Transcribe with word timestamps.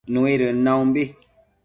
nëidën 0.13 0.55
naumbi 0.63 1.03